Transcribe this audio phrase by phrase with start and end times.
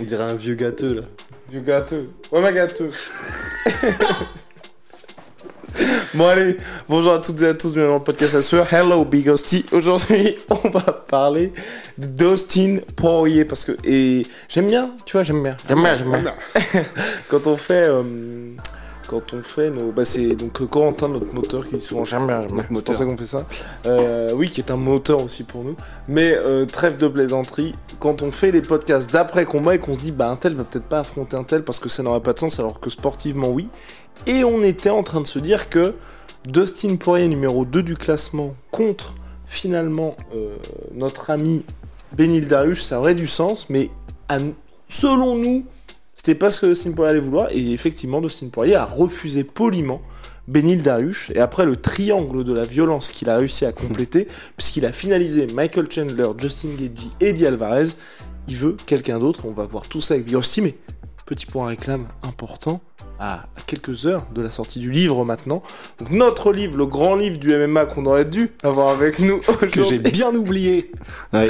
[0.00, 1.02] On dirait un vieux gâteux là.
[1.50, 2.08] Vieux gâteux.
[2.32, 2.88] Ouais, ma gâteux.
[6.14, 6.56] bon, allez,
[6.88, 8.72] bonjour à toutes et à tous, bienvenue dans le podcast à sueur.
[8.72, 9.66] Hello, Big Hostie.
[9.72, 11.52] Aujourd'hui, on va parler
[11.98, 13.72] d'Austin Poirier parce que.
[13.84, 15.56] Et j'aime bien, tu vois, j'aime bien.
[15.68, 16.34] J'aime bien, j'aime bien.
[17.28, 17.88] Quand on fait.
[17.88, 18.02] euh,
[19.10, 19.90] quand on fait nos.
[19.90, 22.66] Bah, c'est donc euh, Corentin, notre moteur, qui dit souvent j'aime bien, j'aime bien.
[22.72, 23.44] C'est pour ça qu'on fait ça.
[23.86, 25.74] Euh, oui, qui est un moteur aussi pour nous.
[26.06, 30.00] Mais euh, trêve de plaisanterie, quand on fait les podcasts d'après combat et qu'on se
[30.00, 32.32] dit, bah, un tel va peut-être pas affronter un tel parce que ça n'aurait pas
[32.32, 33.68] de sens, alors que sportivement, oui.
[34.26, 35.94] Et on était en train de se dire que
[36.46, 39.14] Dustin Poirier, numéro 2 du classement, contre
[39.46, 40.54] finalement euh,
[40.94, 41.64] notre ami
[42.12, 43.90] Benil Dariush, ça aurait du sens, mais
[44.28, 44.38] à-
[44.88, 45.64] selon nous,
[46.22, 50.02] c'était pas ce que Dustin Poirier allait vouloir, et effectivement, Dustin Poirier a refusé poliment
[50.48, 54.84] Benil Dariush, et après le triangle de la violence qu'il a réussi à compléter, puisqu'il
[54.84, 57.86] a finalisé Michael Chandler, Justin Gagey et Eddie Alvarez,
[58.48, 60.74] il veut quelqu'un d'autre, on va voir tout ça avec Vigorsti, mais
[61.24, 62.82] petit point réclame important,
[63.20, 65.62] à quelques heures de la sortie du livre maintenant.
[65.98, 69.40] Donc notre livre, le grand livre du MMA qu'on aurait dû avoir avec nous
[69.70, 70.90] Que j'ai bien oublié.
[71.34, 71.48] Ouais.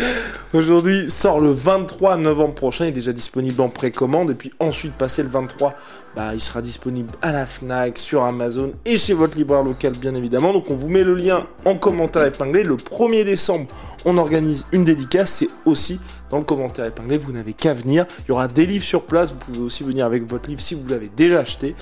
[0.52, 4.94] Aujourd'hui sort le 23 novembre prochain, il est déjà disponible en précommande et puis ensuite
[4.94, 5.74] passé le 23,
[6.16, 10.16] bah il sera disponible à la Fnac, sur Amazon et chez votre libraire local bien
[10.16, 10.52] évidemment.
[10.52, 12.64] Donc on vous met le lien en commentaire épinglé.
[12.64, 13.66] Le 1er décembre,
[14.04, 16.00] on organise une dédicace, c'est aussi
[16.30, 18.06] dans le commentaire épinglé, vous n'avez qu'à venir.
[18.20, 20.74] Il y aura des livres sur place, vous pouvez aussi venir avec votre livre si
[20.74, 21.74] vous l'avez déjà acheté.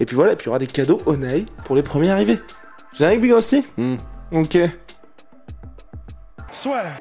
[0.00, 2.38] Et puis voilà, et puis il y aura des cadeaux Onaï pour les premiers arrivés.
[2.98, 3.96] Vous avec Big Rusty Hmm.
[4.32, 4.58] Ok.
[6.50, 6.96] Swear.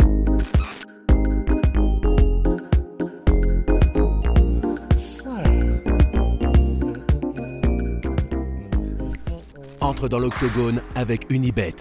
[9.81, 11.75] entre dans l'octogone avec Unibet.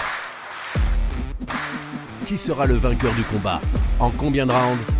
[2.24, 3.60] Qui sera le vainqueur du combat?
[4.00, 4.97] En combien de rounds?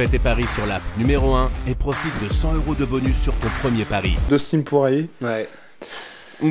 [0.00, 3.34] Fais tes paris sur l'app numéro 1 et profite de 100 euros de bonus sur
[3.34, 4.16] ton premier pari.
[4.30, 5.10] Dustin Poirier.
[5.20, 5.46] Ouais.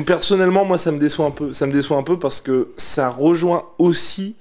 [0.06, 1.52] Personnellement, moi, ça me déçoit un peu.
[1.52, 4.36] Ça me déçoit un peu parce que ça rejoint aussi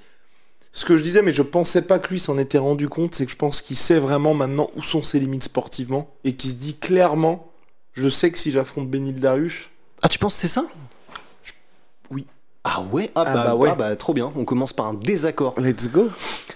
[0.72, 3.16] ce que je disais, mais je pensais pas que lui s'en était rendu compte.
[3.16, 6.52] C'est que je pense qu'il sait vraiment maintenant où sont ses limites sportivement et qu'il
[6.52, 7.52] se dit clairement,
[7.94, 9.72] je sais que si j'affronte Benil Dariush,
[10.03, 10.66] Ah, tu penses que c'est ça?
[12.64, 13.70] Ah ouais ah, Ah bah, bah ouais.
[13.72, 14.31] ah bah, trop bien.
[14.36, 15.56] On commence par un désaccord.
[15.59, 16.09] let's go.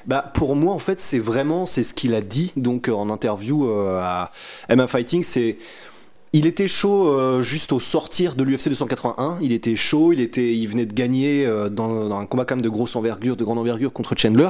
[0.05, 3.09] Bah pour moi en fait c'est vraiment c'est ce qu'il a dit donc euh, en
[3.09, 4.31] interview euh, à
[4.69, 5.57] MMA Fighting c'est
[6.33, 10.53] il était chaud euh, juste au sortir de l'UFC 281, il était chaud, il était
[10.53, 13.43] il venait de gagner euh, dans, dans un combat quand même de grosse envergure, de
[13.43, 14.49] grande envergure contre Chandler.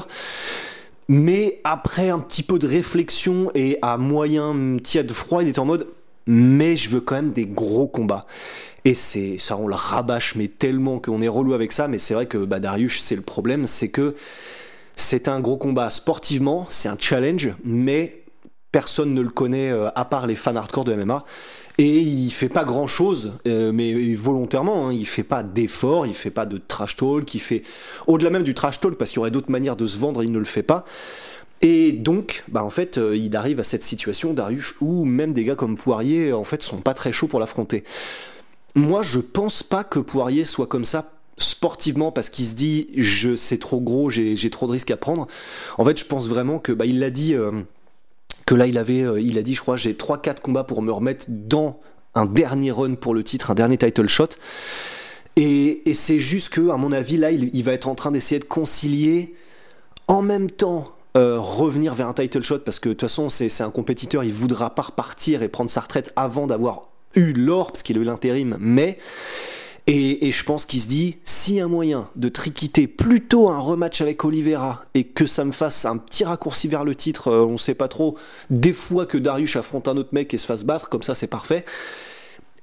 [1.10, 5.66] Mais après un petit peu de réflexion et à moyen tiède froid, il était en
[5.66, 5.86] mode
[6.26, 8.26] mais je veux quand même des gros combats.
[8.86, 11.88] Et c'est ça, on le rabâche, mais tellement qu'on est relou avec ça.
[11.88, 14.16] Mais c'est vrai que bah, Darius, c'est le problème, c'est que
[14.96, 18.24] c'est un gros combat sportivement, c'est un challenge, mais
[18.72, 21.24] personne ne le connaît euh, à part les fans hardcore de MMA.
[21.80, 26.30] Et il fait pas grand chose, mais volontairement, hein, il fait pas d'effort, il fait
[26.30, 27.64] pas de trash talk, il fait
[28.06, 30.32] au-delà même du trash talk parce qu'il y aurait d'autres manières de se vendre, il
[30.32, 30.86] ne le fait pas.
[31.64, 35.46] Et donc, bah en fait, euh, il arrive à cette situation, Darius, où même des
[35.46, 37.84] gars comme Poirier, en fait, sont pas très chauds pour l'affronter.
[38.76, 43.36] Moi, je pense pas que Poirier soit comme ça sportivement parce qu'il se dit je
[43.36, 45.28] c'est trop gros, j'ai trop de risques à prendre.
[45.78, 47.52] En fait, je pense vraiment que bah il l'a dit euh,
[48.46, 50.82] que là il avait euh, il a dit je crois j'ai 3 4 combats pour
[50.82, 51.80] me remettre dans
[52.16, 54.30] un dernier run pour le titre, un dernier title shot.
[55.36, 58.46] Et, c'est juste que à mon avis là il, va être en train d'essayer de
[58.46, 59.34] concilier
[60.08, 60.86] en même temps
[61.18, 64.24] euh, revenir vers un title shot parce que de toute façon c'est c'est un compétiteur,
[64.24, 68.02] il voudra pas repartir et prendre sa retraite avant d'avoir eu l'or parce qu'il a
[68.02, 68.98] eu l'intérim, mais
[69.86, 71.18] et, et je pense qu'il se dit,
[71.60, 75.84] a un moyen de triquiter plutôt un rematch avec Oliveira et que ça me fasse
[75.86, 78.18] un petit raccourci vers le titre, euh, on sait pas trop,
[78.50, 81.28] des fois que Darius affronte un autre mec et se fasse battre, comme ça c'est
[81.28, 81.66] parfait.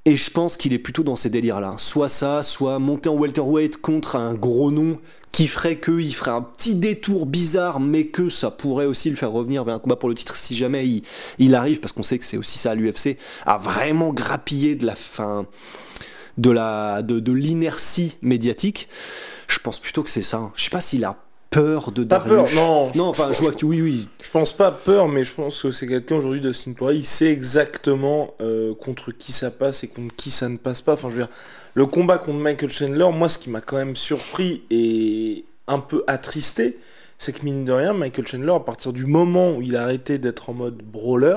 [0.06, 1.75] Et je pense qu'il est plutôt dans ces délires-là.
[1.76, 4.99] Soit ça, soit monter en welterweight contre un gros nom
[5.31, 9.31] qui ferait qu'il ferait un petit détour bizarre, mais que ça pourrait aussi le faire
[9.31, 11.02] revenir vers un combat pour le titre si jamais il,
[11.38, 14.87] il arrive, parce qu'on sait que c'est aussi ça à l'UFC, à vraiment grappiller de
[14.87, 15.47] la fin
[16.38, 18.88] de la de, l'inertie médiatique.
[19.49, 20.50] Je pense plutôt que c'est ça.
[20.56, 21.17] Je sais pas s'il a
[21.50, 22.52] peur de Pas Darius.
[22.52, 22.93] peur, non.
[22.94, 24.08] Non, enfin, je vois que tu, oui, oui.
[24.23, 27.31] Je pense pas peur, mais je pense que c'est quelqu'un aujourd'hui de Poirier, il sait
[27.31, 30.93] exactement euh, contre qui ça passe et contre qui ça ne passe pas.
[30.94, 31.31] Enfin, je veux dire,
[31.75, 36.05] le combat contre Michael Chandler, moi, ce qui m'a quand même surpris et un peu
[36.06, 36.79] attristé,
[37.19, 40.19] c'est que mine de rien, Michael Chandler, à partir du moment où il a arrêté
[40.19, 41.37] d'être en mode brawler,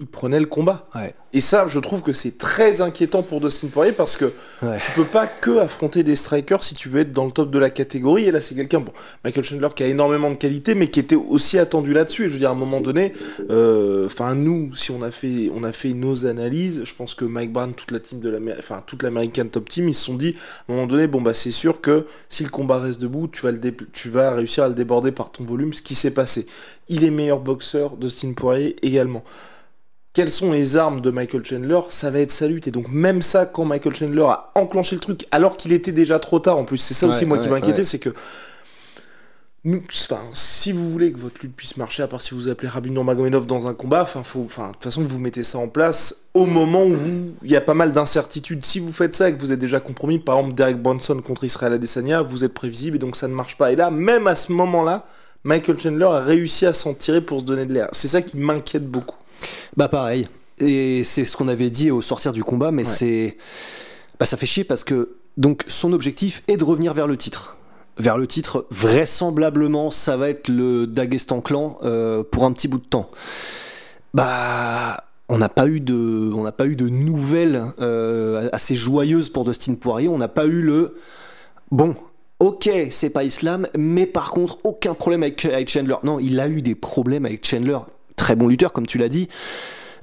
[0.00, 0.86] il prenait le combat.
[0.94, 1.14] Ouais.
[1.32, 4.26] Et ça, je trouve que c'est très inquiétant pour Dustin Poirier parce que
[4.62, 4.78] Ouais.
[4.84, 7.58] tu peux pas que affronter des strikers si tu veux être dans le top de
[7.58, 8.24] la catégorie.
[8.26, 8.92] Et là, c'est quelqu'un, bon,
[9.24, 12.24] Michael Chandler qui a énormément de qualité, mais qui était aussi attendu là-dessus.
[12.24, 13.12] Et je veux dire, à un moment donné,
[13.50, 17.24] euh, enfin, nous, si on a fait, on a fait nos analyses, je pense que
[17.24, 20.34] Mike Brown, toute la team de enfin, toute l'American Top Team, ils se sont dit,
[20.68, 23.42] à un moment donné, bon, bah, c'est sûr que si le combat reste debout, tu
[23.42, 23.60] vas le
[23.92, 26.46] tu vas réussir à le déborder par ton volume, ce qui s'est passé.
[26.88, 29.24] Il est meilleur boxeur, Dustin Poirier également
[30.14, 32.68] quelles sont les armes de Michael Chandler, ça va être sa lutte.
[32.68, 36.20] Et donc même ça, quand Michael Chandler a enclenché le truc, alors qu'il était déjà
[36.20, 37.84] trop tard, en plus, c'est ça aussi Ouais, moi qui m'inquiétait, ouais.
[37.84, 38.14] c'est que
[39.64, 42.68] nous, enfin, si vous voulez que votre lutte puisse marcher, à part si vous appelez
[42.68, 46.46] Rabin Nurmagomedov dans un combat, enfin, de toute façon, vous mettez ça en place au
[46.46, 48.64] moment où vous, il y a pas mal d'incertitudes.
[48.64, 51.44] Si vous faites ça et que vous êtes déjà compromis, par exemple, Derek Bronson contre
[51.44, 53.72] Israel Adesanya, vous êtes prévisible et donc ça ne marche pas.
[53.72, 55.06] Et là, même à ce moment-là,
[55.44, 57.88] Michael Chandler a réussi à s'en tirer pour se donner de l'air.
[57.92, 59.16] C'est ça qui m'inquiète beaucoup.
[59.76, 60.28] Bah pareil.
[60.58, 62.88] Et c'est ce qu'on avait dit au sortir du combat, mais Ouais.
[62.88, 63.36] c'est,
[64.20, 67.56] bah ça fait chier parce que donc son objectif est de revenir vers le titre.
[67.98, 72.78] Vers le titre, vraisemblablement, ça va être le Dagestan Clan euh, pour un petit bout
[72.78, 73.08] de temps.
[74.14, 79.30] Bah, on n'a pas eu de, on n'a pas eu de nouvelles euh, assez joyeuses
[79.30, 80.08] pour Dustin Poirier.
[80.08, 80.96] On n'a pas eu le,
[81.70, 81.94] bon,
[82.40, 85.96] ok, c'est pas Islam, mais par contre, aucun problème avec, avec Chandler.
[86.02, 87.78] Non, il a eu des problèmes avec Chandler.
[88.16, 89.28] Très bon lutteur, comme tu l'as dit.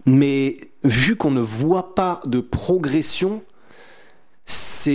[0.05, 3.43] Mais vu qu'on ne voit pas de progression,
[4.45, 4.89] c'est.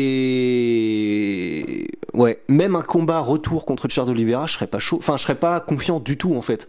[2.14, 4.96] Ouais, même un combat retour contre Charles Oliveira, je serais pas chaud.
[4.98, 6.68] Enfin, je serais pas confiant du tout, en fait.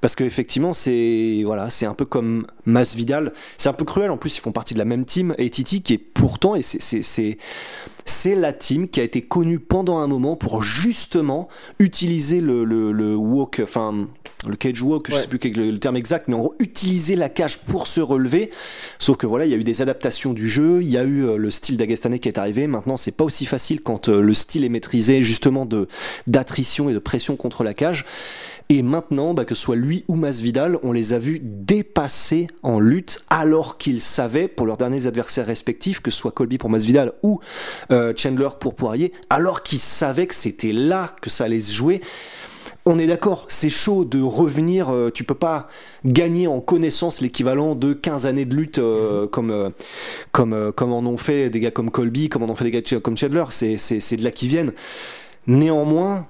[0.00, 3.32] Parce que effectivement, c'est voilà, c'est un peu comme Masvidal.
[3.58, 4.10] C'est un peu cruel.
[4.10, 5.34] En plus, ils font partie de la même team.
[5.38, 7.36] Et Titi, qui est pourtant, et c'est
[8.06, 11.48] c'est la team qui a été connue pendant un moment pour justement
[11.78, 14.06] utiliser le le, le walk, enfin
[14.48, 15.20] le cage walk, je Ouais.
[15.20, 17.86] sais plus quel est le, le terme exact, mais en gros utiliser la cage pour
[17.86, 18.50] se relever.
[18.98, 20.80] Sauf que voilà, il y a eu des adaptations du jeu.
[20.82, 22.66] Il y a eu euh, le style d'Agastanais qui est arrivé.
[22.66, 25.88] Maintenant, c'est pas aussi facile quand euh, le style est maîtrisé justement de
[26.26, 28.06] d'attrition et de pression contre la cage.
[28.72, 32.78] Et maintenant, bah, que ce soit lui ou Masvidal, on les a vus dépasser en
[32.78, 37.12] lutte alors qu'ils savaient, pour leurs derniers adversaires respectifs, que ce soit Colby pour Masvidal
[37.24, 37.40] ou
[37.90, 42.00] euh, Chandler pour Poirier, alors qu'ils savaient que c'était là que ça allait se jouer.
[42.86, 45.66] On est d'accord, c'est chaud de revenir, euh, tu peux pas
[46.04, 49.70] gagner en connaissance l'équivalent de 15 années de lutte euh, comme, euh,
[50.30, 52.70] comme, euh, comme en ont fait des gars comme Colby, comme en ont fait des
[52.70, 54.72] gars comme Chandler, c'est de là qu'ils viennent.
[55.48, 56.26] Néanmoins,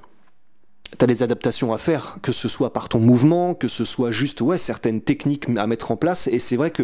[0.99, 4.41] T'as des adaptations à faire, que ce soit par ton mouvement, que ce soit juste
[4.41, 6.27] ouais certaines techniques à mettre en place.
[6.27, 6.83] Et c'est vrai que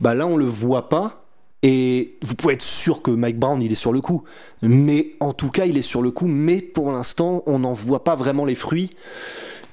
[0.00, 1.22] bah là on le voit pas.
[1.62, 4.22] Et vous pouvez être sûr que Mike Brown il est sur le coup.
[4.62, 6.26] Mais en tout cas il est sur le coup.
[6.26, 8.94] Mais pour l'instant on n'en voit pas vraiment les fruits.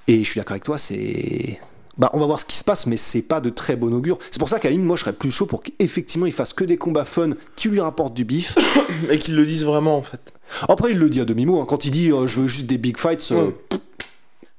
[0.07, 1.59] Et je suis d'accord avec toi, c'est
[1.97, 4.17] bah, on va voir ce qui se passe, mais c'est pas de très bon augure.
[4.31, 6.77] C'est pour ça limite, moi, je serais plus chaud pour qu'effectivement, il fasse que des
[6.77, 8.55] combats fun qui lui rapportent du bif.
[9.11, 10.33] Et qu'ils le disent vraiment, en fait.
[10.69, 11.59] Après, il le dit à demi-mot.
[11.61, 11.65] hein.
[11.67, 13.53] Quand il dit euh, je veux juste des big fights, euh, Ouais.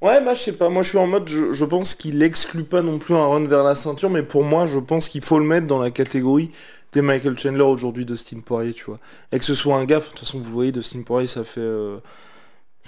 [0.02, 2.64] Ouais, bah je sais pas, moi je suis en mode, je, je pense qu'il exclut
[2.64, 5.38] pas non plus un run vers la ceinture, mais pour moi je pense qu'il faut
[5.38, 6.50] le mettre dans la catégorie
[6.92, 8.98] des Michael Chandler aujourd'hui Dustin Poirier, tu vois.
[9.32, 11.60] Et que ce soit un gars, de toute façon vous voyez, Dustin Poirier ça fait...
[11.60, 11.96] euh,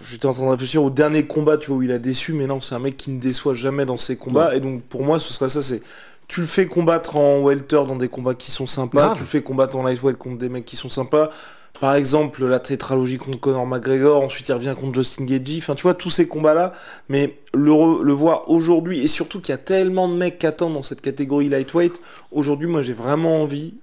[0.03, 2.47] J'étais en train de réfléchir au dernier combat, tu vois, où il a déçu, mais
[2.47, 5.19] non, c'est un mec qui ne déçoit jamais dans ses combats, et donc pour moi
[5.19, 5.83] ce serait ça, c'est...
[6.29, 9.15] Tu le fais combattre en welter dans des combats qui sont sympas, Grave.
[9.17, 11.31] tu le fais combattre en lightweight contre des mecs qui sont sympas,
[11.81, 15.83] par exemple, la tétralogie contre Conor McGregor, ensuite il revient contre Justin Gaethje, enfin tu
[15.85, 16.75] vois, tous ces combats-là,
[17.09, 20.47] mais le, re- le voir aujourd'hui, et surtout qu'il y a tellement de mecs qui
[20.47, 22.01] attendent dans cette catégorie lightweight,
[22.33, 23.75] aujourd'hui moi j'ai vraiment envie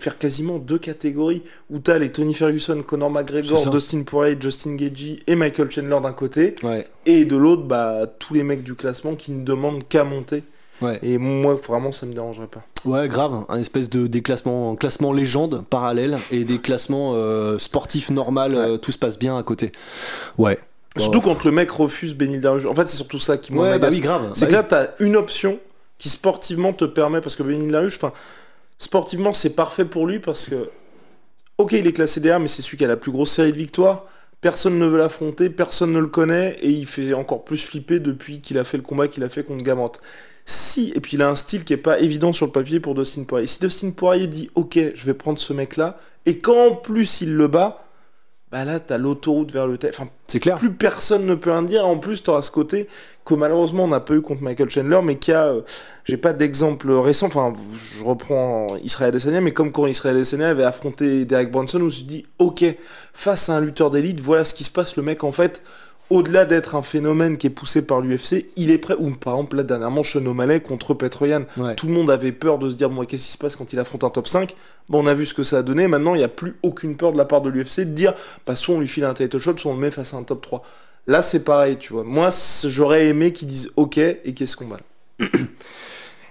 [0.00, 3.68] faire quasiment deux catégories, où t'as les Tony Ferguson, Conor McGregor.
[3.70, 6.86] Dustin Poirier, Justin Gaethje et Michael Chandler d'un côté, ouais.
[7.04, 10.42] et de l'autre, bah tous les mecs du classement qui ne demandent qu'à monter.
[10.82, 10.98] Ouais.
[11.02, 12.62] Et moi, vraiment, ça me dérangerait pas.
[12.84, 13.44] Ouais, grave.
[13.48, 18.54] Un espèce de déclassement, classement légende parallèle et des classements euh, sportifs normal.
[18.54, 19.72] euh, tout se passe bien à côté.
[20.36, 20.58] Ouais.
[20.98, 22.66] Surtout quand le mec refuse Benil Dariush.
[22.66, 23.80] En fait, c'est surtout ça qui Ouais, m'agace.
[23.80, 24.30] bah oui, grave.
[24.34, 25.58] C'est Bah que là, t'as une option
[25.98, 28.12] qui sportivement te permet, parce que Benil Dariush, enfin,
[28.78, 30.68] sportivement, c'est parfait pour lui parce que,
[31.58, 33.56] ok, il est classé derrière, mais c'est celui qui a la plus grosse série de
[33.56, 34.06] victoires.
[34.40, 38.40] Personne ne veut l'affronter, personne ne le connaît, et il fait encore plus flipper depuis
[38.40, 39.92] qu'il a fait le combat qu'il a fait contre Gamant.
[40.44, 42.94] Si, et puis il a un style qui est pas évident sur le papier pour
[42.94, 43.48] Dustin Poirier.
[43.48, 47.48] Si Dustin Poirier dit, ok, je vais prendre ce mec-là, et qu'en plus il le
[47.48, 47.85] bat,
[48.52, 49.76] bah là, t'as l'autoroute vers le...
[49.88, 50.56] Enfin, C'est clair.
[50.56, 51.84] plus personne ne peut rien dire.
[51.84, 52.88] En plus, tu auras ce côté
[53.24, 55.62] que malheureusement on n'a pas eu contre Michael Chandler, mais qui a, euh,
[56.04, 57.26] j'ai pas d'exemple récent.
[57.26, 57.52] Enfin,
[57.98, 61.84] je reprends Israël Adesanya, mais comme quand Israël Adesanya avait affronté Derek Bronson, où je
[61.86, 62.64] me suis dit, ok,
[63.12, 64.94] face à un lutteur d'élite, voilà ce qui se passe.
[64.96, 65.60] Le mec, en fait,
[66.10, 68.94] au-delà d'être un phénomène qui est poussé par l'UFC, il est prêt.
[68.98, 71.44] Ou par exemple, là dernièrement, Sean O'Malley contre Petroyan.
[71.56, 71.74] Ouais.
[71.74, 73.78] Tout le monde avait peur de se dire, bon, qu'est-ce qui se passe quand il
[73.78, 74.54] affronte un top 5
[74.88, 75.88] Bon, on a vu ce que ça a donné.
[75.88, 78.14] Maintenant, il n'y a plus aucune peur de la part de l'UFC de dire,
[78.46, 80.22] bah, soit on lui file un title shot, soit on le met face à un
[80.22, 80.62] top 3.
[81.08, 82.04] Là, c'est pareil, tu vois.
[82.04, 82.30] Moi,
[82.64, 84.78] j'aurais aimé qu'ils disent OK et qu'est-ce qu'on va.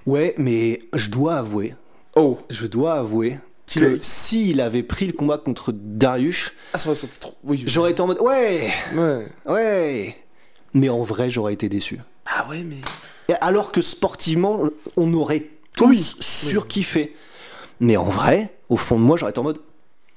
[0.05, 1.73] Ouais, mais je dois avouer,
[2.15, 6.93] Oh, je dois avouer Qu'il que s'il avait pris le combat contre Darius, ah, ça
[7.19, 7.35] trop.
[7.43, 9.27] Oui, j'aurais été en mode ouais, Ouais.
[9.47, 10.15] ouais.
[10.73, 11.99] Mais en vrai, j'aurais été déçu.
[12.27, 12.77] Ah ouais, mais.
[13.41, 14.63] Alors que sportivement,
[14.97, 16.05] on aurait tous Oui.
[16.19, 17.15] surkiffé.
[17.79, 19.59] Mais en vrai, au fond de moi, j'aurais été en mode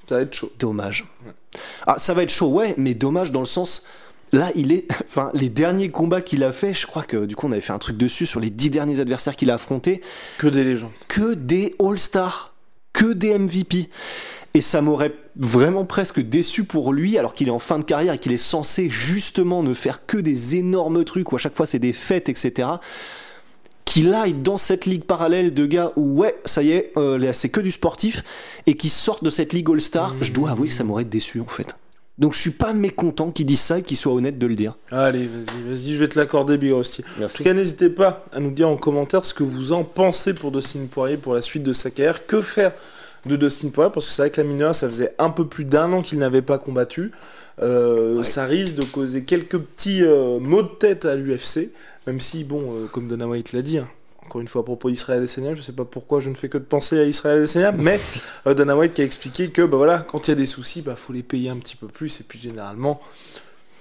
[0.07, 0.51] Ça va être chaud.
[0.59, 1.05] dommage.
[1.87, 3.85] Ah, ça va être chaud, ouais, mais dommage dans le sens.
[4.31, 4.85] Là, il est.
[5.07, 7.73] Enfin, les derniers combats qu'il a fait, je crois que du coup, on avait fait
[7.73, 10.01] un truc dessus sur les dix derniers adversaires qu'il a affrontés.
[10.37, 10.91] Que des légendes.
[11.07, 12.53] que des All-Stars,
[12.99, 13.89] que des MVP.
[14.53, 18.15] Et ça m'aurait vraiment presque déçu pour lui, alors qu'il est en fin de carrière
[18.15, 21.65] et qu'il est censé justement ne faire que des énormes trucs où à chaque fois
[21.65, 22.67] c'est des fêtes, etc.
[23.85, 27.49] Qu'il aille dans cette ligue parallèle de gars où, ouais, ça y est, euh, c'est
[27.49, 28.23] que du sportif,
[28.67, 31.45] et qu'il sorte de cette ligue All-Star, je dois avouer que ça m'aurait déçu en
[31.45, 31.77] fait.
[32.19, 34.75] Donc je suis pas mécontent qu'il dise ça et qu'il soit honnête de le dire.
[34.91, 37.03] Allez, vas-y, vas-y, je vais te l'accorder, Big Rusty.
[37.23, 40.33] En tout cas, n'hésitez pas à nous dire en commentaire ce que vous en pensez
[40.33, 42.27] pour Dustin Poirier pour la suite de sa carrière.
[42.27, 42.73] Que faire
[43.25, 43.91] de Dustin Poirier?
[43.93, 46.19] Parce que c'est vrai que la mineure, ça faisait un peu plus d'un an qu'il
[46.19, 47.11] n'avait pas combattu.
[47.61, 51.69] Euh, Ça risque de causer quelques petits euh, maux de tête à l'UFC.
[52.05, 53.87] Même si, bon, euh, comme Dana White l'a dit, hein,
[54.29, 56.59] encore une fois à propos d'Israël Adesanya, je sais pas pourquoi je ne fais que
[56.59, 57.99] de penser à Israël Adesanya, mais
[58.47, 60.83] euh, Dana White qui a expliqué que bah voilà, quand il y a des soucis,
[60.83, 63.01] bah faut les payer un petit peu plus et puis généralement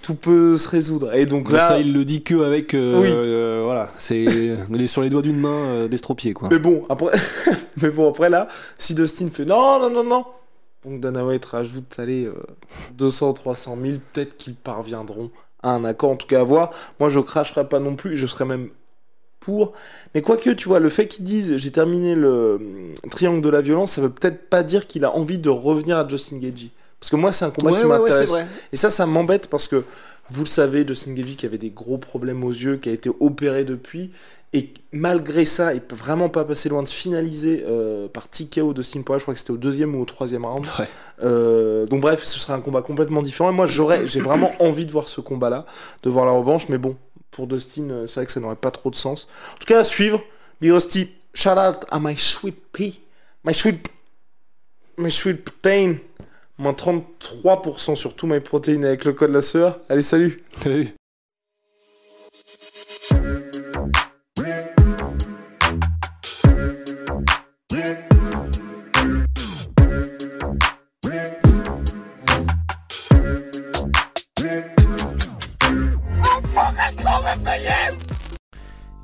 [0.00, 1.14] tout peut se résoudre.
[1.14, 2.72] Et donc là, ça, il le dit que avec.
[2.72, 3.08] euh, Oui.
[3.12, 4.22] euh, voilà, c'est
[4.70, 6.48] il est sur les doigts d'une main euh, d'estropié, quoi.
[6.50, 7.12] mais bon après,
[7.82, 10.24] mais bon après là, si Dustin fait non non non non,
[10.82, 12.32] donc Dana White rajoute allez euh,
[12.94, 15.30] 200 300 000, peut-être qu'ils parviendront
[15.62, 16.10] à un accord.
[16.12, 16.70] En tout cas à voir.
[17.00, 18.68] Moi je cracherai pas non plus, je serais même
[19.48, 19.72] pour.
[20.14, 23.62] Mais quoique, tu vois, le fait qu'ils disent j'ai terminé le hum, triangle de la
[23.62, 26.68] violence, ça veut peut-être pas dire qu'il a envie de revenir à Justin Gagey.
[27.00, 28.34] Parce que moi, c'est un combat Ouais, qui ouais, m'intéresse.
[28.72, 29.84] Et ça, ça m'embête parce que
[30.30, 33.10] vous le savez, Justin Gagey qui avait des gros problèmes aux yeux, qui a été
[33.20, 34.12] opéré depuis.
[34.54, 39.02] Et malgré ça, il peut vraiment pas passer loin de finaliser euh, par TKO Dustin
[39.02, 39.20] Poirier.
[39.20, 40.66] Je crois que c'était au deuxième ou au troisième round.
[40.78, 40.88] Ouais.
[41.22, 43.50] Euh, donc bref, ce sera un combat complètement différent.
[43.50, 45.66] Et moi, j'aurais, j'ai vraiment envie de voir ce combat-là,
[46.02, 46.70] de voir la revanche.
[46.70, 46.96] Mais bon,
[47.30, 49.28] pour Dustin, euh, c'est vrai que ça n'aurait pas trop de sens.
[49.54, 50.22] En tout cas, à suivre.
[50.60, 53.00] Big Rusty, shout out à my sweet pea,
[53.44, 53.88] my sweet,
[54.96, 55.96] my sweet protein.
[56.60, 59.78] Moins 33% sur tout my protein avec le code la sueur.
[59.88, 60.40] Allez, salut.
[60.60, 60.88] Salut.